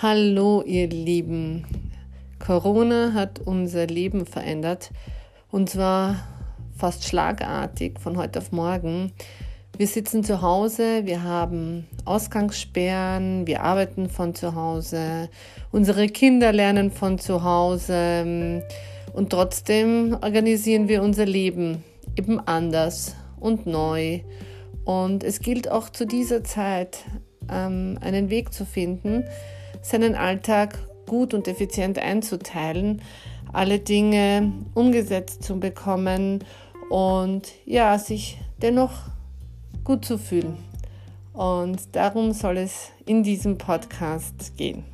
Hallo 0.00 0.62
ihr 0.64 0.86
Lieben. 0.86 1.64
Corona 2.38 3.14
hat 3.14 3.40
unser 3.44 3.88
Leben 3.88 4.26
verändert 4.26 4.92
und 5.50 5.70
zwar 5.70 6.14
fast 6.76 7.02
schlagartig 7.02 7.98
von 7.98 8.16
heute 8.16 8.38
auf 8.38 8.52
morgen. 8.52 9.10
Wir 9.76 9.88
sitzen 9.88 10.22
zu 10.22 10.40
Hause, 10.40 11.04
wir 11.04 11.24
haben 11.24 11.88
Ausgangssperren, 12.04 13.48
wir 13.48 13.64
arbeiten 13.64 14.08
von 14.08 14.36
zu 14.36 14.54
Hause, 14.54 15.30
unsere 15.72 16.06
Kinder 16.06 16.52
lernen 16.52 16.92
von 16.92 17.18
zu 17.18 17.42
Hause 17.42 18.62
und 19.14 19.30
trotzdem 19.30 20.16
organisieren 20.22 20.86
wir 20.86 21.02
unser 21.02 21.26
Leben 21.26 21.82
eben 22.16 22.38
anders 22.38 23.16
und 23.40 23.66
neu. 23.66 24.20
Und 24.84 25.24
es 25.24 25.40
gilt 25.40 25.68
auch 25.68 25.90
zu 25.90 26.06
dieser 26.06 26.44
Zeit 26.44 27.04
ähm, 27.50 27.98
einen 28.00 28.30
Weg 28.30 28.52
zu 28.52 28.64
finden, 28.64 29.24
seinen 29.82 30.14
Alltag 30.14 30.78
gut 31.06 31.34
und 31.34 31.48
effizient 31.48 31.98
einzuteilen, 31.98 33.02
alle 33.52 33.78
Dinge 33.78 34.52
umgesetzt 34.74 35.42
zu 35.42 35.58
bekommen 35.58 36.44
und 36.90 37.52
ja, 37.64 37.98
sich 37.98 38.38
dennoch 38.60 38.92
gut 39.84 40.04
zu 40.04 40.18
fühlen. 40.18 40.58
Und 41.32 41.94
darum 41.94 42.32
soll 42.32 42.58
es 42.58 42.90
in 43.06 43.22
diesem 43.22 43.58
Podcast 43.58 44.56
gehen. 44.56 44.84